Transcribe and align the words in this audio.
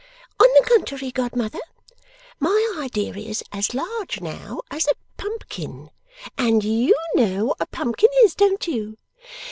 'On 0.39 0.47
the 0.55 0.65
contrary, 0.67 1.11
godmother; 1.11 1.59
my 2.39 2.75
idea 2.79 3.13
is 3.13 3.43
as 3.51 3.75
large 3.75 4.19
now 4.19 4.61
as 4.71 4.87
a 4.87 4.95
pumpkin 5.15 5.91
and 6.39 6.63
YOU 6.63 6.95
know 7.13 7.45
what 7.45 7.57
a 7.59 7.67
pumpkin 7.67 8.09
is, 8.23 8.33
don't 8.33 8.65
you? 8.67 8.97